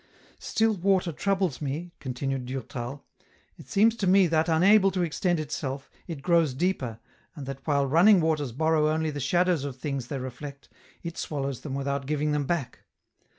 "Still 0.39 0.73
water 0.73 1.11
troubles 1.11 1.61
me," 1.61 1.93
continued 1.99 2.47
Durtal." 2.47 3.05
It 3.59 3.67
seems 3.69 3.95
to 3.97 4.07
me 4.07 4.25
that 4.25 4.49
unable 4.49 4.89
to 4.89 5.03
extend 5.03 5.39
itself, 5.39 5.91
it 6.07 6.23
grows 6.23 6.55
deeper, 6.55 6.99
and 7.35 7.45
that 7.45 7.61
while 7.67 7.85
running 7.85 8.19
waters 8.19 8.51
borrow 8.51 8.89
only 8.89 9.11
the 9.11 9.19
shadows 9.19 9.63
of 9.63 9.77
things 9.77 10.07
they 10.07 10.17
reflect, 10.17 10.69
it 11.03 11.19
swallows 11.19 11.61
them 11.61 11.75
without 11.75 12.07
giving 12.07 12.31
them 12.31 12.47
back. 12.47 12.79